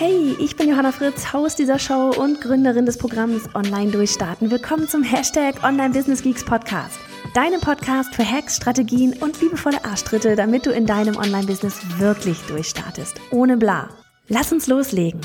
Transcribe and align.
Hey, 0.00 0.36
ich 0.38 0.54
bin 0.54 0.68
Johanna 0.68 0.92
Fritz, 0.92 1.32
Haus 1.32 1.56
dieser 1.56 1.80
Show 1.80 2.10
und 2.16 2.40
Gründerin 2.40 2.86
des 2.86 2.98
Programms 2.98 3.52
Online 3.56 3.90
Durchstarten. 3.90 4.48
Willkommen 4.48 4.86
zum 4.86 5.02
Hashtag 5.02 5.64
Online 5.64 5.92
Business 5.92 6.22
Geeks 6.22 6.44
Podcast. 6.44 7.00
Deinem 7.34 7.60
Podcast 7.60 8.14
für 8.14 8.24
Hacks, 8.24 8.54
Strategien 8.54 9.14
und 9.14 9.40
liebevolle 9.40 9.84
Arschtritte, 9.84 10.36
damit 10.36 10.66
du 10.66 10.70
in 10.70 10.86
deinem 10.86 11.16
Online-Business 11.16 11.80
wirklich 11.98 12.38
durchstartest. 12.42 13.20
Ohne 13.32 13.56
bla. 13.56 13.88
Lass 14.28 14.52
uns 14.52 14.68
loslegen. 14.68 15.20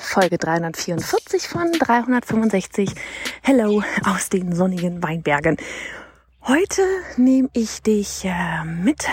Folge 0.00 0.38
344 0.38 1.48
von 1.48 1.70
365. 1.70 2.92
Hello 3.42 3.82
aus 4.06 4.30
den 4.30 4.54
sonnigen 4.54 5.02
Weinbergen. 5.02 5.58
Heute 6.46 6.80
nehme 7.18 7.50
ich 7.52 7.82
dich 7.82 8.24
äh, 8.24 8.64
mit 8.64 9.04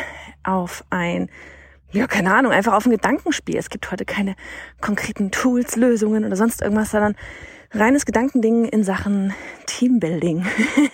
auf 0.45 0.85
ein 0.89 1.29
ja, 1.91 2.07
keine 2.07 2.33
Ahnung, 2.33 2.51
einfach 2.51 2.73
auf 2.73 2.85
ein 2.85 2.91
Gedankenspiel. 2.91 3.57
Es 3.57 3.69
gibt 3.69 3.91
heute 3.91 4.05
keine 4.05 4.35
konkreten 4.81 5.31
Tools, 5.31 5.75
Lösungen 5.75 6.25
oder 6.25 6.35
sonst 6.35 6.61
irgendwas, 6.61 6.91
sondern 6.91 7.15
reines 7.71 8.05
Gedankending 8.05 8.65
in 8.65 8.83
Sachen 8.83 9.33
Teambuilding. 9.65 10.45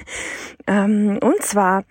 ähm, 0.67 1.19
und 1.21 1.41
zwar, 1.41 1.83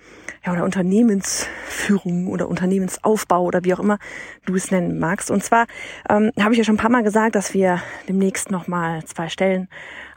ja, 0.44 0.52
oder 0.52 0.64
Unternehmensführung 0.64 2.28
oder 2.28 2.48
Unternehmensaufbau 2.48 3.44
oder 3.44 3.64
wie 3.64 3.74
auch 3.74 3.80
immer 3.80 3.98
du 4.44 4.54
es 4.54 4.70
nennen 4.70 4.98
magst. 4.98 5.30
Und 5.30 5.42
zwar 5.42 5.66
ähm, 6.08 6.30
habe 6.38 6.52
ich 6.52 6.58
ja 6.58 6.64
schon 6.64 6.76
ein 6.76 6.78
paar 6.78 6.90
Mal 6.90 7.02
gesagt, 7.02 7.34
dass 7.34 7.54
wir 7.54 7.82
demnächst 8.08 8.50
nochmal 8.50 9.04
zwei 9.04 9.28
Stellen 9.28 9.68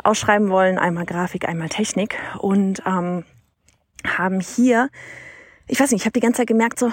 ausschreiben 0.03 0.49
wollen. 0.49 0.77
Einmal 0.77 1.05
Grafik, 1.05 1.47
einmal 1.47 1.69
Technik. 1.69 2.17
Und 2.39 2.83
ähm, 2.85 3.23
haben 4.05 4.39
hier 4.39 4.89
ich 5.67 5.79
weiß 5.79 5.91
nicht, 5.91 6.01
ich 6.01 6.05
habe 6.05 6.13
die 6.13 6.19
ganze 6.19 6.37
Zeit 6.41 6.47
gemerkt, 6.47 6.79
so 6.79 6.91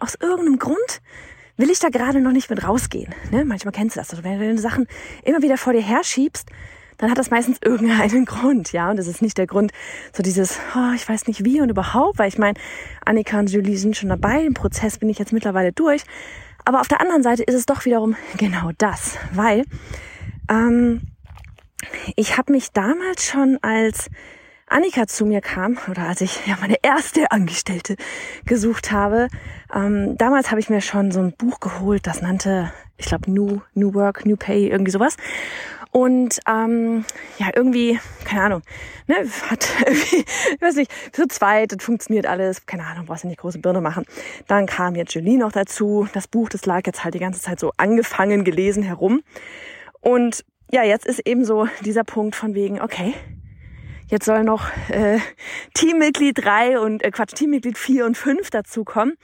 aus 0.00 0.14
irgendeinem 0.20 0.58
Grund 0.58 1.00
will 1.56 1.70
ich 1.70 1.78
da 1.78 1.88
gerade 1.88 2.20
noch 2.20 2.32
nicht 2.32 2.50
mit 2.50 2.66
rausgehen. 2.66 3.14
Ne? 3.30 3.44
Manchmal 3.44 3.72
kennst 3.72 3.96
du 3.96 4.00
das. 4.00 4.10
Also 4.10 4.24
wenn 4.24 4.38
du 4.38 4.58
Sachen 4.58 4.86
immer 5.24 5.42
wieder 5.42 5.56
vor 5.56 5.72
dir 5.72 5.82
herschiebst, 5.82 6.48
dann 7.00 7.10
hat 7.10 7.18
das 7.18 7.30
meistens 7.30 7.58
irgendeinen 7.64 8.24
Grund, 8.24 8.72
ja. 8.72 8.90
Und 8.90 8.98
das 8.98 9.06
ist 9.06 9.22
nicht 9.22 9.38
der 9.38 9.46
Grund, 9.46 9.72
so 10.12 10.22
dieses, 10.22 10.58
oh, 10.76 10.92
ich 10.94 11.08
weiß 11.08 11.26
nicht 11.26 11.44
wie 11.44 11.60
und 11.60 11.70
überhaupt, 11.70 12.18
weil 12.18 12.28
ich 12.28 12.38
meine, 12.38 12.58
Annika 13.04 13.38
und 13.38 13.50
Julie 13.50 13.76
sind 13.76 13.96
schon 13.96 14.08
dabei, 14.10 14.44
im 14.44 14.54
Prozess 14.54 14.98
bin 14.98 15.08
ich 15.08 15.18
jetzt 15.18 15.32
mittlerweile 15.32 15.72
durch. 15.72 16.02
Aber 16.64 16.80
auf 16.80 16.88
der 16.88 17.00
anderen 17.00 17.22
Seite 17.22 17.42
ist 17.42 17.54
es 17.54 17.66
doch 17.66 17.84
wiederum 17.84 18.16
genau 18.36 18.70
das, 18.78 19.16
weil 19.32 19.64
ähm, 20.48 21.02
ich 22.16 22.36
habe 22.36 22.52
mich 22.52 22.72
damals 22.72 23.24
schon 23.24 23.58
als 23.62 24.10
Annika 24.70 25.08
zu 25.08 25.26
mir 25.26 25.40
kam 25.40 25.78
oder 25.90 26.02
als 26.08 26.20
ich 26.20 26.46
ja 26.46 26.56
meine 26.60 26.76
erste 26.82 27.32
Angestellte 27.32 27.96
gesucht 28.46 28.92
habe, 28.92 29.26
ähm, 29.74 30.16
damals 30.16 30.50
habe 30.50 30.60
ich 30.60 30.70
mir 30.70 30.80
schon 30.80 31.10
so 31.10 31.18
ein 31.20 31.32
Buch 31.32 31.58
geholt, 31.58 32.06
das 32.06 32.22
nannte, 32.22 32.72
ich 32.96 33.06
glaube, 33.06 33.30
New, 33.30 33.60
New 33.74 33.94
Work, 33.94 34.24
New 34.26 34.36
Pay, 34.36 34.68
irgendwie 34.68 34.92
sowas. 34.92 35.16
Und 35.90 36.38
ähm, 36.48 37.04
ja, 37.38 37.48
irgendwie, 37.52 37.98
keine 38.24 38.42
Ahnung, 38.42 38.62
ne, 39.08 39.16
hat 39.50 39.68
irgendwie, 39.84 40.24
ich 40.54 40.60
weiß 40.60 40.76
nicht, 40.76 40.92
zu 41.12 41.26
zweit, 41.26 41.72
das 41.72 41.84
funktioniert 41.84 42.26
alles, 42.26 42.64
keine 42.66 42.84
Ahnung, 42.84 43.06
brauchst 43.06 43.24
du 43.24 43.28
nicht 43.28 43.40
große 43.40 43.58
Birne 43.58 43.80
machen. 43.80 44.04
Dann 44.46 44.66
kam 44.66 44.94
jetzt 44.94 45.14
Julie 45.14 45.36
noch 45.36 45.50
dazu. 45.50 46.06
Das 46.12 46.28
Buch, 46.28 46.48
das 46.48 46.64
lag 46.64 46.82
jetzt 46.86 47.02
halt 47.02 47.14
die 47.14 47.18
ganze 47.18 47.40
Zeit 47.40 47.58
so 47.58 47.72
angefangen, 47.76 48.44
gelesen 48.44 48.84
herum. 48.84 49.22
Und 50.00 50.44
ja, 50.70 50.84
jetzt 50.84 51.06
ist 51.06 51.26
eben 51.26 51.44
so 51.44 51.66
dieser 51.80 52.04
Punkt 52.04 52.36
von 52.36 52.54
wegen, 52.54 52.80
okay, 52.80 53.14
Jetzt 54.10 54.24
soll 54.24 54.42
noch 54.42 54.66
äh, 54.88 55.20
Teammitglied 55.74 56.44
3 56.44 56.80
und 56.80 57.04
äh, 57.04 57.12
Quatsch, 57.12 57.32
Teammitglied 57.32 57.78
4 57.78 58.06
und 58.06 58.16
5 58.16 58.50
dazukommen. 58.50 59.14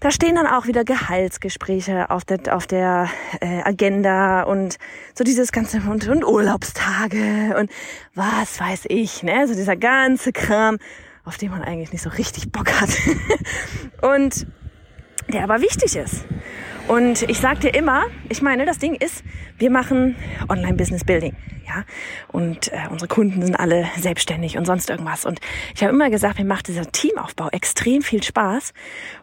Da 0.00 0.10
stehen 0.10 0.34
dann 0.34 0.48
auch 0.48 0.66
wieder 0.66 0.82
Gehaltsgespräche 0.82 2.10
auf 2.10 2.24
der, 2.24 2.54
auf 2.54 2.66
der 2.66 3.08
äh, 3.40 3.62
Agenda 3.62 4.42
und 4.42 4.78
so 5.14 5.22
dieses 5.22 5.52
ganze 5.52 5.78
und, 5.88 6.08
und 6.08 6.24
Urlaubstage 6.24 7.56
und 7.58 7.70
was 8.14 8.58
weiß 8.58 8.86
ich, 8.88 9.22
ne? 9.22 9.46
So 9.46 9.54
dieser 9.54 9.76
ganze 9.76 10.32
Kram, 10.32 10.78
auf 11.24 11.38
den 11.38 11.52
man 11.52 11.62
eigentlich 11.62 11.92
nicht 11.92 12.02
so 12.02 12.10
richtig 12.10 12.50
Bock 12.50 12.72
hat. 12.80 12.90
und 14.02 14.48
der 15.32 15.44
aber 15.44 15.60
wichtig 15.60 15.94
ist. 15.94 16.24
Und 16.88 17.28
ich 17.28 17.40
sag 17.40 17.60
dir 17.60 17.74
immer, 17.74 18.04
ich 18.28 18.42
meine, 18.42 18.64
das 18.64 18.78
Ding 18.78 18.94
ist, 18.94 19.24
wir 19.58 19.72
machen 19.72 20.14
Online-Business-Building, 20.48 21.34
ja. 21.66 21.82
Und 22.28 22.72
äh, 22.72 22.76
unsere 22.88 23.08
Kunden 23.08 23.42
sind 23.42 23.56
alle 23.56 23.86
selbstständig 23.98 24.56
und 24.56 24.66
sonst 24.66 24.88
irgendwas. 24.88 25.24
Und 25.24 25.40
ich 25.74 25.82
habe 25.82 25.92
immer 25.92 26.10
gesagt, 26.10 26.38
mir 26.38 26.44
macht 26.44 26.68
dieser 26.68 26.84
Teamaufbau 26.86 27.48
extrem 27.50 28.02
viel 28.02 28.22
Spaß. 28.22 28.72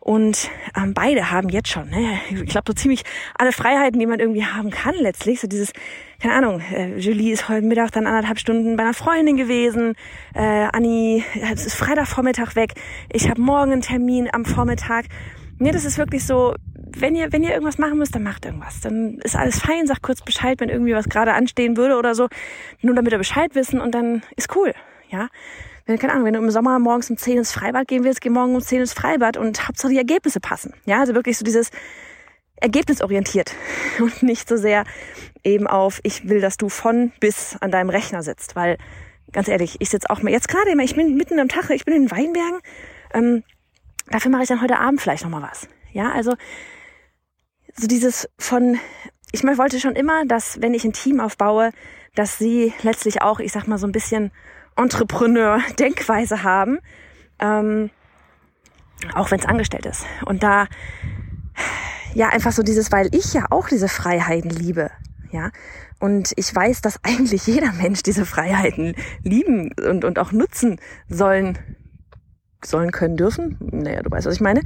Und 0.01 0.49
ähm, 0.75 0.93
beide 0.93 1.31
haben 1.31 1.47
jetzt 1.47 1.69
schon, 1.69 1.89
ne, 1.89 2.19
ich 2.31 2.47
glaube, 2.47 2.65
so 2.67 2.73
ziemlich 2.73 3.03
alle 3.37 3.53
Freiheiten, 3.53 3.97
die 3.97 4.07
man 4.07 4.19
irgendwie 4.19 4.45
haben 4.45 4.69
kann 4.69 4.95
letztlich. 4.99 5.39
So 5.39 5.47
dieses, 5.47 5.71
keine 6.21 6.33
Ahnung, 6.33 6.59
äh, 6.59 6.97
Julie 6.97 7.31
ist 7.31 7.47
heute 7.47 7.65
Mittag 7.65 7.93
dann 7.93 8.07
anderthalb 8.07 8.39
Stunden 8.39 8.75
bei 8.75 8.83
einer 8.83 8.93
Freundin 8.93 9.37
gewesen. 9.37 9.93
Äh, 10.35 10.67
Anni, 10.73 11.23
es 11.53 11.65
ist 11.65 11.75
Freitagvormittag 11.75 12.57
weg. 12.57 12.73
Ich 13.13 13.29
habe 13.29 13.39
morgen 13.39 13.71
einen 13.71 13.81
Termin 13.81 14.27
am 14.33 14.43
Vormittag. 14.43 15.05
Mir, 15.59 15.71
das 15.71 15.85
ist 15.85 15.97
wirklich 15.97 16.25
so, 16.25 16.55
wenn 16.97 17.15
ihr, 17.15 17.31
wenn 17.31 17.43
ihr 17.43 17.51
irgendwas 17.51 17.77
machen 17.77 17.97
müsst, 17.97 18.15
dann 18.15 18.23
macht 18.23 18.45
irgendwas. 18.45 18.81
Dann 18.81 19.19
ist 19.23 19.35
alles 19.35 19.59
fein, 19.59 19.87
sagt 19.87 20.01
kurz 20.01 20.21
Bescheid, 20.21 20.59
wenn 20.59 20.69
irgendwie 20.69 20.93
was 20.93 21.09
gerade 21.09 21.33
anstehen 21.33 21.77
würde 21.77 21.97
oder 21.97 22.15
so. 22.15 22.27
Nur 22.81 22.95
damit 22.95 23.11
ihr 23.11 23.17
Bescheid 23.17 23.55
wissen 23.55 23.79
und 23.79 23.93
dann 23.93 24.23
ist 24.35 24.55
cool, 24.55 24.73
ja. 25.09 25.29
Wenn, 25.85 25.99
keine 25.99 26.13
Ahnung, 26.13 26.25
wenn 26.25 26.33
du 26.33 26.39
im 26.39 26.49
Sommer 26.49 26.79
morgens 26.79 27.09
um 27.09 27.17
10 27.17 27.39
ins 27.39 27.51
Freibad 27.51 27.87
gehen 27.87 28.03
willst, 28.03 28.21
geh 28.21 28.29
morgen 28.29 28.55
um 28.55 28.61
10 28.61 28.81
ins 28.81 28.93
Freibad 28.93 29.35
und 29.35 29.67
Hauptsache 29.67 29.91
die 29.91 29.97
Ergebnisse 29.97 30.39
passen. 30.39 30.73
Ja, 30.85 30.99
also 30.99 31.13
wirklich 31.13 31.37
so 31.37 31.43
dieses 31.43 31.71
ergebnisorientiert 32.55 33.53
und 33.99 34.23
nicht 34.23 34.47
so 34.47 34.55
sehr 34.55 34.85
eben 35.43 35.67
auf, 35.67 35.99
ich 36.03 36.29
will, 36.29 36.39
dass 36.39 36.57
du 36.57 36.69
von 36.69 37.11
bis 37.19 37.57
an 37.59 37.71
deinem 37.71 37.89
Rechner 37.89 38.23
sitzt, 38.23 38.55
weil 38.55 38.77
ganz 39.33 39.47
ehrlich, 39.47 39.77
ich 39.79 39.89
sitze 39.89 40.09
auch 40.09 40.21
mal 40.21 40.31
jetzt 40.31 40.47
gerade 40.47 40.71
immer, 40.71 40.83
ich 40.83 40.95
bin 40.95 41.17
mitten 41.17 41.39
am 41.39 41.49
Tag, 41.49 41.69
ich 41.71 41.83
bin 41.83 41.93
in 41.93 42.03
den 42.03 42.11
Weinbergen, 42.11 42.59
ähm, 43.13 43.43
dafür 44.09 44.31
mache 44.31 44.43
ich 44.43 44.47
dann 44.47 44.61
heute 44.61 44.79
Abend 44.79 45.01
vielleicht 45.01 45.23
noch 45.23 45.31
mal 45.31 45.41
was. 45.41 45.67
Ja, 45.91 46.11
also 46.11 46.33
so 47.75 47.87
dieses 47.87 48.29
von, 48.37 48.77
ich 49.31 49.43
wollte 49.43 49.79
schon 49.79 49.95
immer, 49.95 50.25
dass 50.25 50.61
wenn 50.61 50.73
ich 50.73 50.83
ein 50.85 50.93
Team 50.93 51.19
aufbaue, 51.19 51.71
dass 52.15 52.37
sie 52.37 52.73
letztlich 52.83 53.21
auch, 53.21 53.39
ich 53.39 53.51
sag 53.51 53.67
mal, 53.67 53.77
so 53.77 53.87
ein 53.87 53.91
bisschen 53.91 54.31
Entrepreneur-Denkweise 54.75 56.43
haben, 56.43 56.79
ähm, 57.39 57.89
auch 59.15 59.31
wenn 59.31 59.39
es 59.39 59.45
angestellt 59.45 59.85
ist. 59.85 60.05
Und 60.25 60.43
da, 60.43 60.67
ja, 62.13 62.29
einfach 62.29 62.51
so 62.51 62.63
dieses, 62.63 62.91
weil 62.91 63.09
ich 63.13 63.33
ja 63.33 63.45
auch 63.49 63.67
diese 63.67 63.87
Freiheiten 63.87 64.49
liebe, 64.49 64.91
ja. 65.31 65.51
Und 65.99 66.33
ich 66.35 66.53
weiß, 66.53 66.81
dass 66.81 66.99
eigentlich 67.03 67.47
jeder 67.47 67.71
Mensch 67.73 68.03
diese 68.03 68.25
Freiheiten 68.25 68.95
lieben 69.23 69.71
und, 69.73 70.05
und 70.05 70.19
auch 70.19 70.31
nutzen 70.31 70.79
sollen 71.09 71.57
sollen, 72.65 72.91
können, 72.91 73.17
dürfen, 73.17 73.57
naja, 73.59 74.01
du 74.01 74.11
weißt, 74.11 74.27
was 74.27 74.35
ich 74.35 74.41
meine, 74.41 74.61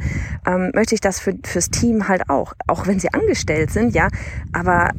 ähm, 0.46 0.72
möchte 0.74 0.96
ich 0.96 1.02
das 1.02 1.20
für, 1.20 1.34
fürs 1.44 1.70
Team 1.70 2.08
halt 2.08 2.30
auch. 2.30 2.54
Auch 2.68 2.88
wenn 2.88 3.00
sie 3.00 3.14
angestellt 3.14 3.72
sind, 3.72 3.96
ja, 3.96 4.10
aber 4.54 4.92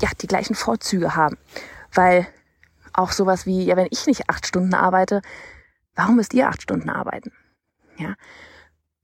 ja, 0.00 0.08
die 0.20 0.26
gleichen 0.26 0.54
Vorzüge 0.54 1.16
haben. 1.16 1.36
Weil 1.94 2.26
auch 2.92 3.12
sowas 3.12 3.46
wie, 3.46 3.64
ja, 3.64 3.76
wenn 3.76 3.88
ich 3.90 4.06
nicht 4.06 4.28
acht 4.28 4.46
Stunden 4.46 4.74
arbeite, 4.74 5.22
warum 5.94 6.16
müsst 6.16 6.34
ihr 6.34 6.48
acht 6.48 6.62
Stunden 6.62 6.90
arbeiten? 6.90 7.32
Ja. 7.98 8.14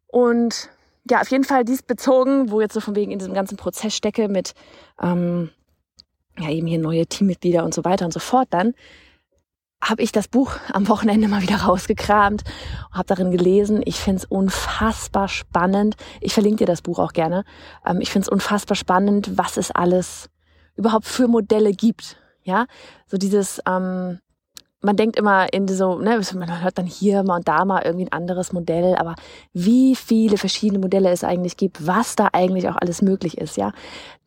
Und 0.07 0.71
ja, 1.11 1.21
auf 1.21 1.29
jeden 1.29 1.45
Fall 1.45 1.65
dies 1.65 1.83
bezogen, 1.83 2.51
wo 2.51 2.61
jetzt 2.61 2.75
so 2.75 2.81
von 2.81 2.97
wegen 2.97 3.13
in 3.13 3.19
diesem 3.19 3.35
ganzen 3.35 3.57
Prozess 3.57 3.95
stecke 3.95 4.29
mit 4.29 4.55
ähm, 5.01 5.51
ja 6.39 6.51
eben 6.51 6.67
hier 6.67 6.79
neue 6.79 7.07
Teammitglieder 7.07 7.65
und 7.65 7.75
so 7.75 7.85
weiter 7.85 8.05
und 8.05 8.13
so 8.13 8.21
fort 8.21 8.49
dann, 8.51 8.75
habe 9.81 10.03
ich 10.03 10.13
das 10.13 10.29
Buch 10.29 10.57
am 10.73 10.89
Wochenende 10.89 11.29
mal 11.29 11.43
wieder 11.43 11.63
rausgekramt, 11.63 12.43
habe 12.93 13.07
darin 13.07 13.31
gelesen. 13.31 13.83
Ich 13.85 14.01
finde 14.01 14.19
es 14.19 14.25
unfassbar 14.25 15.29
spannend. 15.29 15.97
Ich 16.21 16.35
verlinke 16.35 16.59
dir 16.59 16.67
das 16.67 16.83
Buch 16.83 16.99
auch 16.99 17.13
gerne. 17.13 17.45
Ähm, 17.87 18.01
ich 18.01 18.11
finde 18.11 18.27
es 18.27 18.29
unfassbar 18.29 18.77
spannend, 18.77 19.39
was 19.39 19.57
es 19.57 19.71
alles 19.71 20.29
überhaupt 20.77 21.07
für 21.07 21.29
Modelle 21.29 21.73
gibt. 21.73 22.17
Ja, 22.43 22.67
so 23.07 23.19
dieses, 23.19 23.61
ähm, 23.69 24.21
man 24.81 24.97
denkt 24.97 25.17
immer 25.17 25.53
in 25.53 25.67
so, 25.67 25.99
ne, 25.99 26.21
man 26.35 26.63
hört 26.63 26.79
dann 26.79 26.87
hier 26.87 27.25
mal 27.25 27.39
und 27.39 27.49
da 27.49 27.65
mal 27.65 27.83
irgendwie 27.85 28.07
ein 28.07 28.13
anderes 28.13 28.53
Modell, 28.53 28.95
aber 28.95 29.17
wie 29.53 29.97
viele 29.97 30.39
verschiedene 30.39 30.79
Modelle 30.79 31.11
es 31.11 31.25
eigentlich 31.25 31.57
gibt, 31.57 31.87
was 31.87 32.15
da 32.15 32.29
eigentlich 32.33 32.69
auch 32.69 32.77
alles 32.77 33.03
möglich 33.03 33.39
ist, 33.39 33.57
ja. 33.57 33.73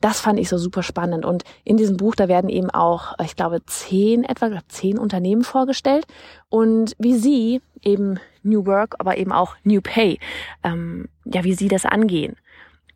Das 0.02 0.20
fand 0.20 0.40
ich 0.40 0.50
so 0.50 0.58
super 0.58 0.84
spannend. 0.84 1.26
Und 1.26 1.44
in 1.64 1.78
diesem 1.78 1.96
Buch, 1.96 2.16
da 2.16 2.28
werden 2.28 2.50
eben 2.50 2.70
auch, 2.70 3.14
ich 3.24 3.36
glaube, 3.36 3.64
zehn, 3.66 4.24
etwa 4.24 4.50
zehn 4.68 4.98
Unternehmen 4.98 5.44
vorgestellt 5.44 6.06
und 6.50 6.96
wie 6.98 7.16
sie 7.16 7.62
eben 7.82 8.20
New 8.44 8.66
Work, 8.66 8.96
aber 9.00 9.18
eben 9.18 9.32
auch 9.32 9.56
New 9.64 9.80
Pay, 9.82 10.20
ähm, 10.64 11.08
ja, 11.24 11.44
wie 11.44 11.54
sie 11.54 11.68
das 11.68 11.86
angehen 11.86 12.36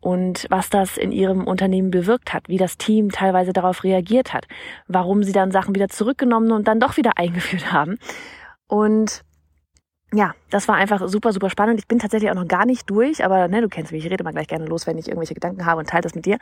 und 0.06 0.46
was 0.50 0.70
das 0.70 0.96
in 0.96 1.10
ihrem 1.10 1.48
Unternehmen 1.48 1.90
bewirkt 1.90 2.32
hat, 2.32 2.48
wie 2.48 2.58
das 2.58 2.78
Team 2.78 3.10
teilweise 3.10 3.52
darauf 3.52 3.82
reagiert 3.82 4.32
hat, 4.32 4.46
warum 4.86 5.24
sie 5.24 5.32
dann 5.32 5.50
Sachen 5.50 5.74
wieder 5.74 5.88
zurückgenommen 5.88 6.52
und 6.52 6.68
dann 6.68 6.78
doch 6.78 6.96
wieder 6.96 7.10
eingeführt 7.16 7.72
haben. 7.72 7.98
Und 8.68 9.22
ja, 10.14 10.36
das 10.48 10.68
war 10.68 10.76
einfach 10.76 11.08
super, 11.08 11.32
super 11.32 11.50
spannend. 11.50 11.80
Ich 11.80 11.88
bin 11.88 11.98
tatsächlich 11.98 12.30
auch 12.30 12.36
noch 12.36 12.46
gar 12.46 12.66
nicht 12.66 12.88
durch, 12.88 13.24
aber 13.24 13.48
ne, 13.48 13.60
du 13.62 13.68
kennst 13.68 13.90
mich, 13.90 14.04
ich 14.04 14.12
rede 14.12 14.22
mal 14.22 14.30
gleich 14.30 14.46
gerne 14.46 14.66
los, 14.66 14.86
wenn 14.86 14.96
ich 14.96 15.08
irgendwelche 15.08 15.34
Gedanken 15.34 15.66
habe 15.66 15.80
und 15.80 15.88
teile 15.88 16.02
das 16.02 16.14
mit 16.14 16.24
dir. 16.24 16.38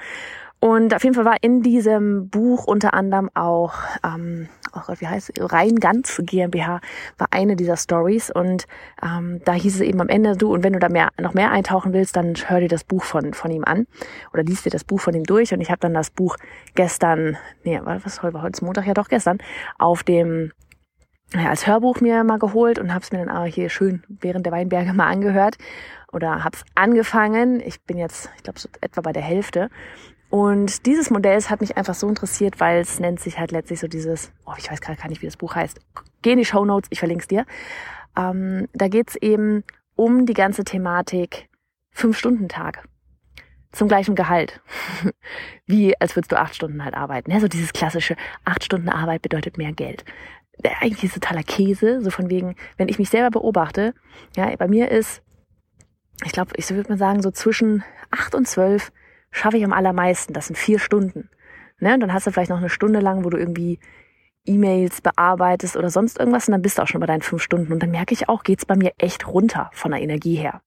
Und 0.60 0.94
auf 0.94 1.02
jeden 1.02 1.14
Fall 1.14 1.24
war 1.24 1.38
in 1.40 1.62
diesem 1.62 2.28
Buch 2.28 2.66
unter 2.66 2.92
anderem 2.92 3.30
auch, 3.32 3.72
ähm, 4.04 4.50
oh 4.74 4.80
Gott, 4.86 5.00
wie 5.00 5.06
heißt 5.06 5.32
es, 5.36 5.52
Rein 5.52 5.76
Ganz 5.76 6.20
GmbH 6.24 6.80
war 7.18 7.28
eine 7.30 7.56
dieser 7.56 7.76
Stories 7.76 8.30
und 8.30 8.66
ähm, 9.02 9.40
da 9.44 9.52
hieß 9.52 9.76
es 9.76 9.80
eben 9.80 10.00
am 10.00 10.08
Ende, 10.08 10.36
du, 10.36 10.52
und 10.52 10.62
wenn 10.64 10.72
du 10.72 10.78
da 10.78 10.88
mehr, 10.88 11.10
noch 11.20 11.34
mehr 11.34 11.50
eintauchen 11.50 11.92
willst, 11.92 12.16
dann 12.16 12.34
hör 12.46 12.60
dir 12.60 12.68
das 12.68 12.84
Buch 12.84 13.04
von, 13.04 13.34
von 13.34 13.50
ihm 13.50 13.64
an 13.64 13.86
oder 14.32 14.42
liest 14.42 14.66
dir 14.66 14.70
das 14.70 14.84
Buch 14.84 15.00
von 15.00 15.14
ihm 15.14 15.24
durch 15.24 15.52
und 15.52 15.60
ich 15.60 15.70
habe 15.70 15.80
dann 15.80 15.94
das 15.94 16.10
Buch 16.10 16.36
gestern, 16.74 17.36
nee, 17.64 17.80
was 17.82 18.22
war 18.22 18.42
heute 18.42 18.64
Montag, 18.64 18.86
ja 18.86 18.94
doch 18.94 19.08
gestern, 19.08 19.38
auf 19.78 20.02
dem 20.02 20.52
ja, 21.32 21.50
als 21.50 21.66
Hörbuch 21.66 22.00
mir 22.00 22.22
mal 22.22 22.38
geholt 22.38 22.78
und 22.78 22.92
habe 22.92 23.02
es 23.02 23.10
mir 23.10 23.18
dann 23.18 23.30
auch 23.34 23.46
hier 23.46 23.68
schön 23.68 24.04
während 24.08 24.46
der 24.46 24.52
Weinberge 24.52 24.92
mal 24.92 25.08
angehört 25.08 25.56
oder 26.12 26.44
habe 26.44 26.56
es 26.56 26.64
angefangen. 26.74 27.60
Ich 27.60 27.82
bin 27.82 27.98
jetzt, 27.98 28.30
ich 28.36 28.44
glaube, 28.44 28.60
so 28.60 28.68
etwa 28.80 29.00
bei 29.00 29.12
der 29.12 29.22
Hälfte. 29.22 29.68
Und 30.34 30.86
dieses 30.86 31.10
Modell 31.10 31.40
hat 31.42 31.60
mich 31.60 31.76
einfach 31.76 31.94
so 31.94 32.08
interessiert, 32.08 32.58
weil 32.58 32.80
es 32.80 32.98
nennt 32.98 33.20
sich 33.20 33.38
halt 33.38 33.52
letztlich 33.52 33.78
so 33.78 33.86
dieses, 33.86 34.32
oh, 34.44 34.54
ich 34.58 34.68
weiß 34.68 34.80
gerade 34.80 35.00
gar 35.00 35.08
nicht, 35.08 35.22
wie 35.22 35.26
das 35.26 35.36
Buch 35.36 35.54
heißt. 35.54 35.78
Geh 36.22 36.32
in 36.32 36.38
die 36.38 36.44
Show 36.44 36.64
Notes, 36.64 36.88
ich 36.90 36.98
verlinke 36.98 37.22
es 37.22 37.28
dir. 37.28 37.46
Ähm, 38.16 38.66
da 38.72 38.88
geht's 38.88 39.14
eben 39.14 39.62
um 39.94 40.26
die 40.26 40.34
ganze 40.34 40.64
Thematik 40.64 41.48
Fünf-Stunden-Tag 41.92 42.82
zum 43.70 43.86
gleichen 43.86 44.16
Gehalt. 44.16 44.60
Wie 45.66 45.94
als 46.00 46.16
würdest 46.16 46.32
du 46.32 46.36
acht 46.40 46.56
Stunden 46.56 46.84
halt 46.84 46.94
arbeiten. 46.94 47.30
Ja, 47.30 47.38
so 47.38 47.46
dieses 47.46 47.72
klassische, 47.72 48.16
acht 48.44 48.64
Stunden 48.64 48.88
Arbeit 48.88 49.22
bedeutet 49.22 49.56
mehr 49.56 49.72
Geld 49.72 50.04
eigentlich 50.80 51.04
ist 51.04 51.14
totaler 51.14 51.42
Käse, 51.42 52.00
so 52.00 52.10
von 52.10 52.30
wegen, 52.30 52.54
wenn 52.76 52.88
ich 52.88 52.98
mich 53.00 53.10
selber 53.10 53.30
beobachte, 53.30 53.92
ja, 54.36 54.54
bei 54.56 54.68
mir 54.68 54.88
ist, 54.90 55.20
ich 56.24 56.30
glaube, 56.30 56.52
ich 56.56 56.70
würde 56.70 56.90
mal 56.90 56.98
sagen, 56.98 57.22
so 57.22 57.32
zwischen 57.32 57.82
acht 58.12 58.36
und 58.36 58.46
zwölf 58.46 58.92
schaffe 59.34 59.58
ich 59.58 59.64
am 59.64 59.72
allermeisten. 59.72 60.32
Das 60.32 60.46
sind 60.46 60.56
vier 60.56 60.78
Stunden. 60.78 61.28
Ne? 61.80 61.94
Und 61.94 62.00
dann 62.00 62.12
hast 62.12 62.26
du 62.26 62.30
vielleicht 62.30 62.50
noch 62.50 62.58
eine 62.58 62.68
Stunde 62.68 63.00
lang, 63.00 63.24
wo 63.24 63.30
du 63.30 63.36
irgendwie 63.36 63.80
E-Mails 64.46 65.00
bearbeitest 65.00 65.76
oder 65.76 65.90
sonst 65.90 66.18
irgendwas 66.18 66.48
und 66.48 66.52
dann 66.52 66.62
bist 66.62 66.78
du 66.78 66.82
auch 66.82 66.86
schon 66.86 67.00
bei 67.00 67.06
deinen 67.06 67.22
fünf 67.22 67.42
Stunden. 67.42 67.72
Und 67.72 67.82
dann 67.82 67.90
merke 67.90 68.14
ich 68.14 68.28
auch, 68.28 68.42
geht's 68.44 68.66
bei 68.66 68.76
mir 68.76 68.92
echt 68.98 69.26
runter 69.26 69.70
von 69.72 69.90
der 69.90 70.02
Energie 70.02 70.36
her. 70.36 70.60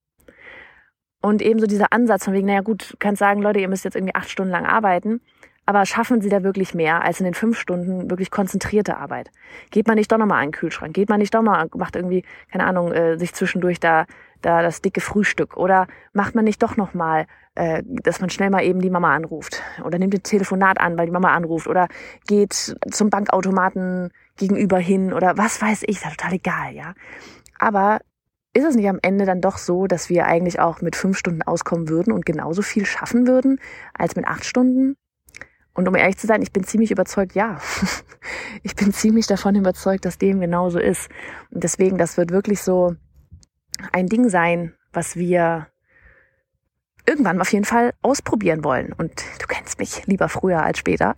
Und 1.21 1.41
ebenso 1.41 1.65
dieser 1.65 1.91
Ansatz 1.91 2.25
von 2.25 2.33
wegen, 2.33 2.47
naja 2.47 2.61
gut, 2.61 2.95
kannst 2.99 3.19
sagen, 3.19 3.41
Leute, 3.41 3.59
ihr 3.59 3.69
müsst 3.69 3.85
jetzt 3.85 3.95
irgendwie 3.95 4.15
acht 4.15 4.29
Stunden 4.29 4.51
lang 4.51 4.65
arbeiten. 4.65 5.21
Aber 5.65 5.85
schaffen 5.85 6.21
Sie 6.21 6.29
da 6.29 6.43
wirklich 6.43 6.73
mehr 6.73 7.03
als 7.03 7.19
in 7.19 7.25
den 7.25 7.33
fünf 7.33 7.59
Stunden 7.59 8.09
wirklich 8.09 8.31
konzentrierte 8.31 8.97
Arbeit? 8.97 9.31
Geht 9.69 9.87
man 9.87 9.97
nicht 9.97 10.11
doch 10.11 10.17
nochmal 10.17 10.41
an 10.41 10.47
den 10.47 10.53
Kühlschrank? 10.53 10.93
Geht 10.93 11.09
man 11.09 11.19
nicht 11.19 11.33
doch 11.33 11.41
mal, 11.41 11.67
macht 11.75 11.97
irgendwie, 11.97 12.23
keine 12.51 12.65
Ahnung, 12.65 12.93
äh, 12.93 13.17
sich 13.17 13.33
zwischendurch 13.33 13.79
da, 13.79 14.05
da 14.41 14.61
das 14.61 14.81
dicke 14.81 15.01
Frühstück? 15.01 15.57
Oder 15.57 15.87
macht 16.13 16.35
man 16.35 16.45
nicht 16.45 16.61
doch 16.63 16.77
nochmal, 16.77 17.25
äh, 17.55 17.83
dass 17.85 18.21
man 18.21 18.29
schnell 18.29 18.49
mal 18.49 18.63
eben 18.63 18.81
die 18.81 18.89
Mama 18.89 19.15
anruft? 19.15 19.61
Oder 19.83 19.99
nimmt 19.99 20.13
ein 20.13 20.23
Telefonat 20.23 20.79
an, 20.79 20.97
weil 20.97 21.05
die 21.05 21.11
Mama 21.11 21.33
anruft? 21.33 21.67
Oder 21.67 21.87
geht 22.27 22.75
zum 22.91 23.09
Bankautomaten 23.09 24.11
gegenüber 24.37 24.79
hin? 24.79 25.13
Oder 25.13 25.37
was 25.37 25.61
weiß 25.61 25.83
ich, 25.83 25.97
ist 25.97 26.05
ja 26.05 26.11
total 26.11 26.33
egal, 26.33 26.73
ja. 26.73 26.93
Aber 27.59 27.99
ist 28.53 28.65
es 28.65 28.75
nicht 28.75 28.89
am 28.89 28.99
Ende 29.01 29.25
dann 29.25 29.41
doch 29.41 29.57
so, 29.57 29.85
dass 29.85 30.09
wir 30.09 30.25
eigentlich 30.25 30.59
auch 30.59 30.81
mit 30.81 30.95
fünf 30.95 31.17
Stunden 31.17 31.43
auskommen 31.43 31.89
würden 31.89 32.11
und 32.11 32.25
genauso 32.25 32.61
viel 32.61 32.85
schaffen 32.85 33.27
würden 33.27 33.59
als 33.93 34.15
mit 34.15 34.27
acht 34.27 34.45
Stunden? 34.45 34.95
Und 35.77 35.87
um 35.87 35.93
ehrlich 35.93 36.17
zu 36.17 36.25
sein, 36.25 36.41
ich 36.41 36.51
bin 36.51 36.63
ziemlich 36.63 36.89
überzeugt, 36.89 37.35
ja. 37.35 37.59
ich 38.63 38.75
bin 38.75 38.91
ziemlich 38.91 39.27
davon 39.27 39.53
überzeugt, 39.53 40.05
dass 40.05 40.17
dem 40.17 40.39
genauso 40.39 40.79
ist. 40.79 41.07
Und 41.51 41.63
deswegen, 41.63 41.99
das 41.99 42.17
wird 42.17 42.31
wirklich 42.31 42.63
so 42.63 42.95
ein 43.91 44.07
Ding 44.07 44.29
sein, 44.29 44.73
was 44.93 45.15
wir 45.15 45.67
irgendwann 47.07 47.39
auf 47.39 47.51
jeden 47.53 47.65
Fall 47.65 47.93
ausprobieren 48.01 48.63
wollen. 48.63 48.93
Und 48.93 49.11
du 49.39 49.47
kennst 49.47 49.79
mich 49.79 50.05
lieber 50.07 50.29
früher 50.29 50.61
als 50.61 50.77
später. 50.77 51.15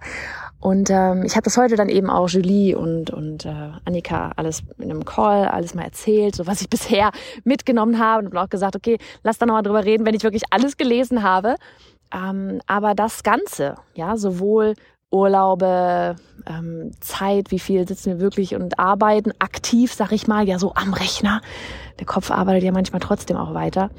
Und 0.59 0.89
ähm, 0.89 1.23
ich 1.25 1.35
habe 1.35 1.45
das 1.45 1.57
heute 1.57 1.77
dann 1.77 1.89
eben 1.89 2.09
auch 2.09 2.27
Julie 2.27 2.77
und, 2.77 3.09
und 3.11 3.45
äh, 3.45 3.71
Annika 3.85 4.33
alles 4.35 4.61
in 4.77 4.91
einem 4.91 5.05
Call 5.05 5.47
alles 5.47 5.73
mal 5.73 5.83
erzählt, 5.83 6.35
so 6.35 6.47
was 6.47 6.61
ich 6.61 6.69
bisher 6.69 7.11
mitgenommen 7.43 7.97
habe 7.97 8.27
und 8.27 8.37
auch 8.37 8.49
gesagt, 8.49 8.75
okay, 8.75 8.97
lass 9.23 9.37
da 9.37 9.45
nochmal 9.45 9.63
drüber 9.63 9.85
reden, 9.85 10.05
wenn 10.05 10.15
ich 10.15 10.23
wirklich 10.23 10.43
alles 10.51 10.77
gelesen 10.77 11.23
habe. 11.23 11.55
Ähm, 12.13 12.59
aber 12.67 12.93
das 12.93 13.23
Ganze, 13.23 13.75
ja, 13.93 14.17
sowohl 14.17 14.73
Urlaube, 15.11 16.15
ähm, 16.45 16.91
Zeit, 16.99 17.51
wie 17.51 17.59
viel 17.59 17.87
sitzen 17.87 18.13
wir 18.13 18.19
wirklich 18.19 18.55
und 18.55 18.77
arbeiten 18.77 19.31
aktiv, 19.39 19.93
sag 19.93 20.11
ich 20.11 20.27
mal, 20.27 20.47
ja 20.47 20.59
so 20.59 20.73
am 20.75 20.93
Rechner. 20.93 21.41
Der 21.99 22.05
Kopf 22.05 22.31
arbeitet 22.31 22.63
ja 22.63 22.71
manchmal 22.71 22.99
trotzdem 22.99 23.37
auch 23.37 23.53
weiter. 23.53 23.89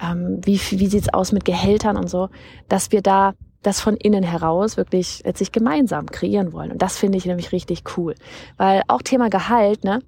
Ähm, 0.00 0.40
wie 0.44 0.58
wie 0.58 0.86
sieht's 0.86 1.12
aus 1.12 1.32
mit 1.32 1.44
Gehältern 1.44 1.96
und 1.96 2.08
so, 2.10 2.28
dass 2.68 2.92
wir 2.92 3.02
da 3.02 3.32
das 3.62 3.80
von 3.80 3.96
innen 3.96 4.22
heraus 4.22 4.76
wirklich 4.76 5.22
letztlich 5.24 5.52
gemeinsam 5.52 6.06
kreieren 6.06 6.52
wollen. 6.52 6.70
Und 6.70 6.82
das 6.82 6.96
finde 6.96 7.18
ich 7.18 7.26
nämlich 7.26 7.52
richtig 7.52 7.82
cool, 7.96 8.14
weil 8.56 8.82
auch 8.88 9.02
Thema 9.02 9.30
Gehalt, 9.30 9.84
ne? 9.84 10.00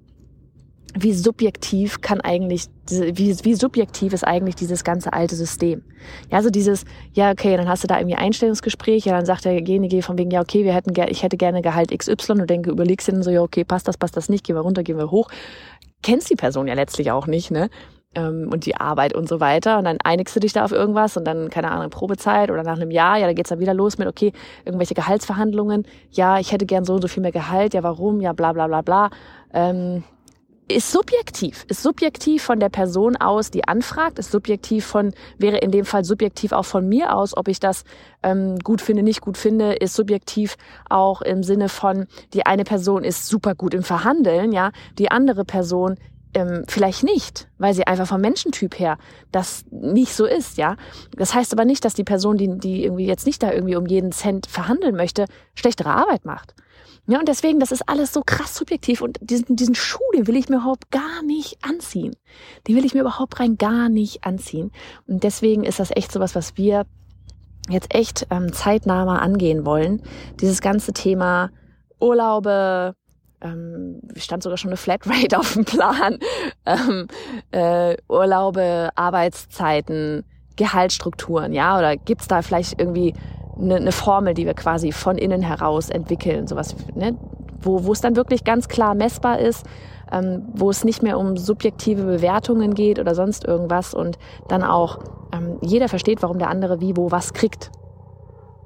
Wie 0.97 1.13
subjektiv 1.13 2.01
kann 2.01 2.21
eigentlich, 2.21 2.65
wie, 2.89 3.35
wie 3.43 3.55
subjektiv 3.55 4.13
ist 4.13 4.25
eigentlich 4.25 4.55
dieses 4.55 4.83
ganze 4.83 5.13
alte 5.13 5.35
System? 5.35 5.83
Ja, 6.29 6.37
also 6.37 6.49
dieses, 6.49 6.85
ja, 7.13 7.31
okay, 7.31 7.55
dann 7.55 7.69
hast 7.69 7.83
du 7.83 7.87
da 7.87 7.97
irgendwie 7.97 8.17
Einstellungsgespräch, 8.17 9.05
ja, 9.05 9.13
dann 9.13 9.25
sagt 9.25 9.45
derjenige 9.45 10.01
von 10.01 10.17
wegen, 10.17 10.31
ja, 10.31 10.41
okay, 10.41 10.63
wir 10.63 10.73
hätten, 10.73 10.93
ich 11.09 11.23
hätte 11.23 11.37
gerne 11.37 11.61
Gehalt 11.61 11.97
XY 11.97 12.33
und 12.33 12.49
denke, 12.49 12.71
überlegst 12.71 13.07
du 13.07 13.13
dann 13.13 13.23
so, 13.23 13.31
ja, 13.31 13.41
okay, 13.41 13.63
passt 13.63 13.87
das, 13.87 13.97
passt 13.97 14.17
das 14.17 14.29
nicht, 14.29 14.43
gehen 14.43 14.55
wir 14.55 14.61
runter, 14.61 14.83
gehen 14.83 14.97
wir 14.97 15.11
hoch. 15.11 15.29
Kennst 16.03 16.29
die 16.29 16.35
Person 16.35 16.67
ja 16.67 16.73
letztlich 16.73 17.11
auch 17.11 17.27
nicht, 17.27 17.51
ne? 17.51 17.69
Ähm, 18.13 18.49
und 18.51 18.65
die 18.65 18.75
Arbeit 18.75 19.13
und 19.13 19.29
so 19.29 19.39
weiter. 19.39 19.77
Und 19.77 19.85
dann 19.85 19.97
einigst 20.03 20.35
du 20.35 20.41
dich 20.41 20.51
da 20.51 20.65
auf 20.65 20.73
irgendwas 20.73 21.15
und 21.15 21.25
dann, 21.25 21.49
keine 21.49 21.71
Ahnung, 21.71 21.89
Probezeit 21.91 22.51
oder 22.51 22.63
nach 22.63 22.75
einem 22.75 22.91
Jahr, 22.91 23.17
ja, 23.17 23.27
da 23.27 23.33
geht's 23.33 23.49
dann 23.49 23.59
wieder 23.59 23.73
los 23.73 23.97
mit, 23.97 24.07
okay, 24.07 24.33
irgendwelche 24.65 24.95
Gehaltsverhandlungen. 24.95 25.85
Ja, 26.09 26.39
ich 26.39 26.51
hätte 26.51 26.65
gern 26.65 26.83
so 26.83 26.95
und 26.95 27.01
so 27.01 27.07
viel 27.07 27.21
mehr 27.21 27.31
Gehalt. 27.31 27.73
Ja, 27.73 27.83
warum? 27.83 28.19
Ja, 28.19 28.33
bla, 28.33 28.51
bla, 28.51 28.67
bla, 28.67 28.81
bla. 28.81 29.09
Ähm, 29.53 30.03
ist 30.71 30.91
subjektiv, 30.91 31.65
ist 31.69 31.83
subjektiv 31.83 32.43
von 32.43 32.59
der 32.59 32.69
Person 32.69 33.15
aus, 33.15 33.51
die 33.51 33.67
anfragt, 33.67 34.19
ist 34.19 34.31
subjektiv 34.31 34.85
von, 34.85 35.13
wäre 35.37 35.57
in 35.57 35.71
dem 35.71 35.85
Fall 35.85 36.03
subjektiv 36.03 36.51
auch 36.51 36.65
von 36.65 36.87
mir 36.87 37.15
aus, 37.15 37.35
ob 37.35 37.47
ich 37.47 37.59
das 37.59 37.83
ähm, 38.23 38.57
gut 38.59 38.81
finde, 38.81 39.03
nicht 39.03 39.21
gut 39.21 39.37
finde, 39.37 39.73
ist 39.73 39.93
subjektiv 39.93 40.57
auch 40.89 41.21
im 41.21 41.43
Sinne 41.43 41.69
von, 41.69 42.07
die 42.33 42.45
eine 42.45 42.63
Person 42.63 43.03
ist 43.03 43.27
super 43.27 43.55
gut 43.55 43.73
im 43.73 43.83
Verhandeln, 43.83 44.51
ja, 44.51 44.71
die 44.97 45.11
andere 45.11 45.45
Person 45.45 45.97
ähm, 46.33 46.63
vielleicht 46.67 47.03
nicht, 47.03 47.47
weil 47.57 47.73
sie 47.73 47.87
einfach 47.87 48.07
vom 48.07 48.21
Menschentyp 48.21 48.79
her 48.79 48.97
das 49.31 49.65
nicht 49.71 50.13
so 50.13 50.25
ist, 50.25 50.57
ja. 50.57 50.75
Das 51.17 51.33
heißt 51.33 51.51
aber 51.53 51.65
nicht, 51.65 51.83
dass 51.83 51.93
die 51.93 52.03
Person, 52.03 52.37
die, 52.37 52.57
die 52.57 52.83
irgendwie 52.83 53.05
jetzt 53.05 53.25
nicht 53.25 53.43
da 53.43 53.51
irgendwie 53.51 53.75
um 53.75 53.85
jeden 53.85 54.11
Cent 54.11 54.47
verhandeln 54.47 54.95
möchte, 54.95 55.25
schlechtere 55.55 55.89
Arbeit 55.89 56.25
macht. 56.25 56.55
Ja, 57.07 57.19
und 57.19 57.27
deswegen, 57.27 57.59
das 57.59 57.71
ist 57.71 57.87
alles 57.87 58.13
so 58.13 58.21
krass 58.25 58.55
subjektiv 58.55 59.01
und 59.01 59.17
diesen, 59.21 59.55
diesen 59.55 59.75
Schuh, 59.75 59.99
den 60.15 60.27
will 60.27 60.35
ich 60.35 60.49
mir 60.49 60.57
überhaupt 60.57 60.91
gar 60.91 61.23
nicht 61.23 61.57
anziehen. 61.61 62.15
Den 62.67 62.75
will 62.75 62.85
ich 62.85 62.93
mir 62.93 63.01
überhaupt 63.01 63.39
rein 63.39 63.57
gar 63.57 63.89
nicht 63.89 64.23
anziehen. 64.23 64.71
Und 65.07 65.23
deswegen 65.23 65.63
ist 65.63 65.79
das 65.79 65.91
echt 65.91 66.11
sowas, 66.11 66.35
was 66.35 66.57
wir 66.57 66.85
jetzt 67.69 67.93
echt 67.93 68.27
ähm, 68.29 68.53
zeitnah 68.53 69.05
mal 69.05 69.19
angehen 69.19 69.65
wollen. 69.65 70.01
Dieses 70.39 70.61
ganze 70.61 70.93
Thema 70.93 71.51
Urlaube, 71.99 72.95
ähm, 73.41 74.01
stand 74.15 74.43
sogar 74.43 74.57
schon 74.57 74.69
eine 74.69 74.77
Flatrate 74.77 75.37
auf 75.39 75.53
dem 75.53 75.65
Plan, 75.65 76.19
ähm, 76.65 77.07
äh, 77.51 77.97
Urlaube, 78.07 78.89
Arbeitszeiten, 78.95 80.23
Gehaltsstrukturen, 80.55 81.53
ja, 81.53 81.77
oder 81.77 81.97
gibt's 81.97 82.27
da 82.27 82.41
vielleicht 82.41 82.79
irgendwie 82.79 83.13
eine, 83.59 83.75
eine 83.75 83.91
Formel, 83.91 84.33
die 84.33 84.45
wir 84.45 84.53
quasi 84.53 84.91
von 84.91 85.17
innen 85.17 85.41
heraus 85.41 85.89
entwickeln, 85.89 86.47
sowas, 86.47 86.75
ne? 86.95 87.15
wo, 87.61 87.85
wo 87.85 87.91
es 87.91 88.01
dann 88.01 88.15
wirklich 88.15 88.43
ganz 88.43 88.67
klar 88.67 88.95
messbar 88.95 89.39
ist, 89.39 89.65
ähm, 90.11 90.43
wo 90.53 90.69
es 90.69 90.83
nicht 90.83 91.03
mehr 91.03 91.17
um 91.17 91.37
subjektive 91.37 92.03
Bewertungen 92.03 92.73
geht 92.73 92.99
oder 92.99 93.15
sonst 93.15 93.45
irgendwas 93.45 93.93
und 93.93 94.17
dann 94.47 94.63
auch 94.63 94.99
ähm, 95.33 95.57
jeder 95.61 95.87
versteht, 95.87 96.21
warum 96.21 96.39
der 96.39 96.49
andere 96.49 96.81
wie, 96.81 96.97
wo, 96.97 97.11
was 97.11 97.33
kriegt. 97.33 97.71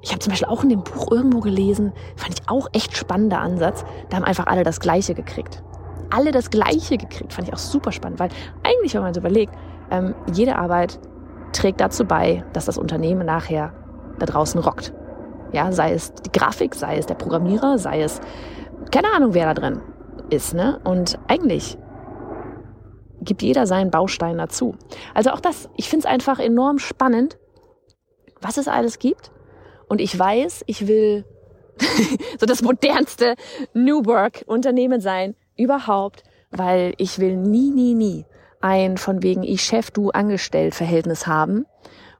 Ich 0.02 0.10
habe 0.10 0.20
zum 0.20 0.30
Beispiel 0.30 0.48
auch 0.48 0.62
in 0.62 0.68
dem 0.68 0.82
Buch 0.82 1.10
irgendwo 1.10 1.40
gelesen, 1.40 1.92
fand 2.16 2.38
ich 2.38 2.48
auch 2.48 2.68
echt 2.72 2.96
spannender 2.96 3.40
Ansatz, 3.40 3.84
da 4.08 4.16
haben 4.16 4.24
einfach 4.24 4.46
alle 4.46 4.62
das 4.62 4.80
Gleiche 4.80 5.14
gekriegt. 5.14 5.62
alle 6.10 6.30
das 6.30 6.50
Gleiche 6.50 6.98
gekriegt. 6.98 7.32
Fand 7.32 7.48
ich 7.48 7.54
auch 7.54 7.58
super 7.58 7.90
spannend, 7.90 8.20
weil 8.20 8.28
eigentlich, 8.62 8.94
wenn 8.94 9.02
man 9.02 9.12
so 9.12 9.20
überlegt, 9.20 9.52
ähm, 9.90 10.14
jede 10.32 10.56
Arbeit 10.56 11.00
trägt 11.52 11.80
dazu 11.80 12.04
bei, 12.04 12.44
dass 12.52 12.66
das 12.66 12.78
Unternehmen 12.78 13.26
nachher 13.26 13.72
da 14.18 14.26
draußen 14.26 14.60
rockt. 14.60 14.92
Ja, 15.52 15.72
sei 15.72 15.92
es 15.92 16.12
die 16.12 16.32
Grafik, 16.32 16.74
sei 16.74 16.98
es 16.98 17.06
der 17.06 17.14
Programmierer, 17.14 17.78
sei 17.78 18.02
es 18.02 18.20
keine 18.90 19.08
Ahnung, 19.12 19.34
wer 19.34 19.46
da 19.46 19.54
drin 19.54 19.80
ist. 20.30 20.54
Ne? 20.54 20.80
Und 20.84 21.18
eigentlich 21.28 21.78
gibt 23.20 23.42
jeder 23.42 23.66
seinen 23.66 23.90
Baustein 23.90 24.38
dazu. 24.38 24.74
Also 25.14 25.30
auch 25.30 25.40
das, 25.40 25.68
ich 25.76 25.88
finde 25.88 26.06
es 26.06 26.12
einfach 26.12 26.38
enorm 26.38 26.78
spannend, 26.78 27.38
was 28.40 28.56
es 28.56 28.68
alles 28.68 28.98
gibt. 28.98 29.30
Und 29.88 30.00
ich 30.00 30.18
weiß, 30.18 30.64
ich 30.66 30.86
will 30.86 31.24
so 32.38 32.46
das 32.46 32.62
modernste 32.62 33.34
New 33.72 34.04
Work 34.04 34.44
Unternehmen 34.46 35.00
sein 35.00 35.34
überhaupt, 35.56 36.22
weil 36.50 36.94
ich 36.98 37.18
will 37.18 37.36
nie, 37.36 37.70
nie, 37.70 37.94
nie 37.94 38.24
ein 38.60 38.96
von 38.96 39.22
wegen 39.22 39.42
ich 39.42 39.62
Chef, 39.62 39.90
du 39.90 40.10
angestellt 40.10 40.74
Verhältnis 40.74 41.26
haben. 41.26 41.66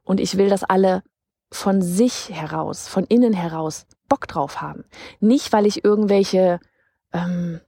Und 0.05 0.21
ich 0.21 0.37
will, 0.37 0.49
dass 0.49 0.63
alle 0.63 1.03
von 1.51 1.83
sich 1.83 2.31
heraus, 2.31 2.89
von 2.89 3.05
innen 3.05 3.33
heraus 3.33 3.87
Bock 4.09 4.27
drauf 4.29 4.61
haben. 4.61 4.85
Nicht, 5.21 5.53
weil 5.53 5.67
ich 5.67 5.85
irgendwelche 5.85 6.61
ähm, 7.13 7.61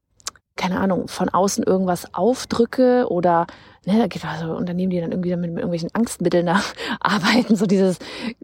keine 0.58 0.80
Ahnung, 0.80 1.08
von 1.08 1.30
außen 1.30 1.64
irgendwas 1.64 2.12
aufdrücke 2.12 3.06
oder 3.08 3.47
ne, 3.87 3.99
da 3.99 4.06
gibt 4.08 4.25
es 4.25 4.30
also 4.30 4.54
Unternehmen, 4.54 4.90
die 4.90 5.00
dann 5.00 5.12
irgendwie 5.12 5.30
mit, 5.30 5.50
mit 5.50 5.58
irgendwelchen 5.58 5.94
Angstmitteln 5.94 6.49
arbeiten, 7.00 7.56
so 7.56 7.64
dieses, 7.64 7.99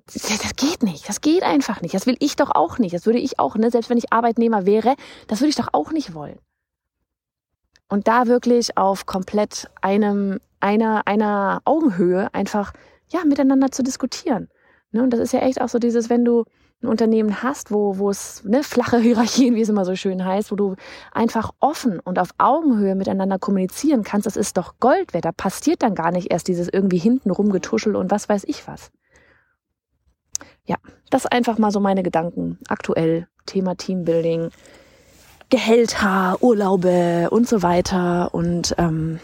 das 0.06 0.56
geht 0.56 0.82
nicht, 0.82 1.06
das 1.08 1.20
geht 1.20 1.42
einfach 1.42 1.82
nicht, 1.82 1.94
das 1.94 2.06
will 2.06 2.16
ich 2.20 2.36
doch 2.36 2.50
auch 2.54 2.78
nicht, 2.78 2.94
das 2.94 3.04
würde 3.04 3.18
ich 3.18 3.38
auch, 3.38 3.56
ne, 3.56 3.70
selbst 3.70 3.90
wenn 3.90 3.98
ich 3.98 4.12
Arbeitnehmer 4.12 4.64
wäre, 4.64 4.94
das 5.26 5.40
würde 5.40 5.50
ich 5.50 5.56
doch 5.56 5.68
auch 5.72 5.90
nicht 5.90 6.14
wollen. 6.14 6.38
Und 7.88 8.08
da 8.08 8.26
wirklich 8.26 8.78
auf 8.78 9.04
komplett 9.04 9.68
einem, 9.82 10.40
einer, 10.60 11.06
einer 11.06 11.60
Augenhöhe 11.64 12.32
einfach, 12.32 12.72
ja, 13.08 13.24
miteinander 13.24 13.70
zu 13.70 13.82
diskutieren. 13.82 14.48
Ne, 14.94 15.02
und 15.02 15.10
das 15.10 15.18
ist 15.18 15.32
ja 15.32 15.40
echt 15.40 15.60
auch 15.60 15.68
so 15.68 15.80
dieses, 15.80 16.08
wenn 16.08 16.24
du, 16.24 16.44
ein 16.84 16.88
Unternehmen 16.88 17.42
hast, 17.42 17.72
wo, 17.72 18.10
es 18.10 18.44
ne, 18.44 18.62
flache 18.62 18.98
Hierarchien, 18.98 19.54
wie 19.56 19.62
es 19.62 19.68
immer 19.68 19.84
so 19.84 19.96
schön 19.96 20.24
heißt, 20.24 20.52
wo 20.52 20.56
du 20.56 20.76
einfach 21.12 21.50
offen 21.58 21.98
und 21.98 22.18
auf 22.18 22.30
Augenhöhe 22.38 22.94
miteinander 22.94 23.38
kommunizieren 23.38 24.04
kannst, 24.04 24.26
das 24.26 24.36
ist 24.36 24.56
doch 24.56 24.74
Gold 24.78 25.12
wert. 25.12 25.24
Da 25.24 25.32
passiert 25.32 25.82
dann 25.82 25.94
gar 25.94 26.12
nicht 26.12 26.30
erst 26.30 26.46
dieses 26.46 26.68
irgendwie 26.68 26.98
hinten 26.98 27.30
rumgetuschel 27.30 27.96
und 27.96 28.10
was 28.10 28.28
weiß 28.28 28.44
ich 28.46 28.68
was. 28.68 28.92
Ja, 30.66 30.76
das 31.10 31.26
einfach 31.26 31.58
mal 31.58 31.70
so 31.72 31.80
meine 31.80 32.02
Gedanken 32.02 32.58
aktuell. 32.68 33.26
Thema 33.46 33.74
Teambuilding, 33.74 34.50
Gehälter, 35.50 36.38
Urlaube 36.40 37.28
und 37.30 37.48
so 37.48 37.62
weiter. 37.62 38.32
Und 38.32 38.74
ähm, 38.78 39.20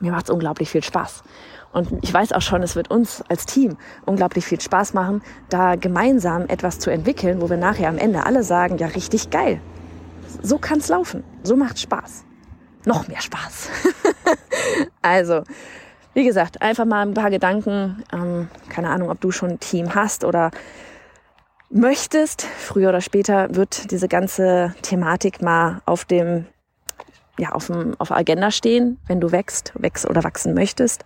mir 0.00 0.12
macht 0.12 0.26
es 0.26 0.30
unglaublich 0.30 0.70
viel 0.70 0.82
Spaß. 0.82 1.24
Und 1.72 1.88
ich 2.02 2.12
weiß 2.12 2.32
auch 2.32 2.42
schon, 2.42 2.62
es 2.62 2.76
wird 2.76 2.90
uns 2.90 3.22
als 3.28 3.46
Team 3.46 3.76
unglaublich 4.06 4.46
viel 4.46 4.60
Spaß 4.60 4.94
machen, 4.94 5.22
da 5.48 5.76
gemeinsam 5.76 6.46
etwas 6.48 6.78
zu 6.78 6.90
entwickeln, 6.90 7.40
wo 7.40 7.50
wir 7.50 7.56
nachher 7.56 7.88
am 7.88 7.98
Ende 7.98 8.24
alle 8.24 8.42
sagen, 8.42 8.78
ja, 8.78 8.86
richtig 8.88 9.30
geil. 9.30 9.60
So 10.42 10.58
kann's 10.58 10.88
laufen. 10.88 11.24
So 11.42 11.56
macht 11.56 11.78
Spaß. 11.78 12.24
Noch 12.84 13.08
mehr 13.08 13.20
Spaß. 13.20 13.68
also, 15.02 15.42
wie 16.14 16.24
gesagt, 16.24 16.62
einfach 16.62 16.84
mal 16.84 17.06
ein 17.06 17.14
paar 17.14 17.30
Gedanken. 17.30 18.02
Ähm, 18.12 18.48
keine 18.68 18.88
Ahnung, 18.90 19.10
ob 19.10 19.20
du 19.20 19.30
schon 19.30 19.50
ein 19.50 19.60
Team 19.60 19.94
hast 19.94 20.24
oder 20.24 20.50
möchtest. 21.70 22.42
Früher 22.42 22.88
oder 22.88 23.00
später 23.00 23.54
wird 23.54 23.90
diese 23.90 24.08
ganze 24.08 24.74
Thematik 24.82 25.42
mal 25.42 25.82
auf 25.84 26.04
dem 26.04 26.46
ja, 27.38 27.50
auf, 27.52 27.68
dem, 27.68 27.94
auf 27.98 28.08
der 28.08 28.16
Agenda 28.16 28.50
stehen, 28.50 28.98
wenn 29.06 29.20
du 29.20 29.30
wächst, 29.30 29.72
wächst 29.76 30.08
oder 30.10 30.24
wachsen 30.24 30.54
möchtest. 30.54 31.04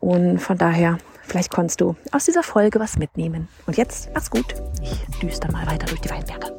Und 0.00 0.38
von 0.38 0.58
daher, 0.58 0.98
vielleicht 1.22 1.50
konntest 1.50 1.80
du 1.80 1.94
aus 2.10 2.24
dieser 2.24 2.42
Folge 2.42 2.80
was 2.80 2.98
mitnehmen. 2.98 3.48
Und 3.66 3.76
jetzt, 3.76 4.10
mach's 4.14 4.30
gut. 4.30 4.54
Ich 4.82 5.18
düster 5.20 5.52
mal 5.52 5.66
weiter 5.66 5.86
durch 5.86 6.00
die 6.00 6.10
Weinberge. 6.10 6.58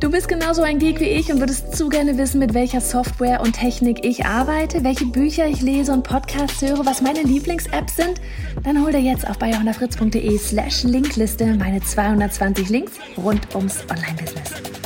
Du 0.00 0.10
bist 0.10 0.28
genauso 0.28 0.62
ein 0.62 0.78
Geek 0.78 0.98
wie 0.98 1.10
ich 1.10 1.30
und 1.30 1.40
würdest 1.40 1.76
zu 1.76 1.90
gerne 1.90 2.16
wissen, 2.16 2.38
mit 2.38 2.54
welcher 2.54 2.80
Software 2.80 3.42
und 3.42 3.52
Technik 3.52 4.02
ich 4.02 4.24
arbeite, 4.24 4.82
welche 4.82 5.04
Bücher 5.04 5.46
ich 5.46 5.60
lese 5.60 5.92
und 5.92 6.04
Podcasts 6.04 6.62
höre, 6.62 6.86
was 6.86 7.02
meine 7.02 7.20
Lieblings-Apps 7.20 7.96
sind? 7.96 8.18
Dann 8.64 8.82
hol 8.82 8.92
dir 8.92 9.00
jetzt 9.00 9.28
auf 9.28 9.38
bayerhonderfritz.de 9.38 10.38
slash 10.38 10.84
Linkliste 10.84 11.54
meine 11.58 11.82
220 11.82 12.70
Links 12.70 12.92
rund 13.18 13.54
ums 13.54 13.84
Online-Business. 13.90 14.79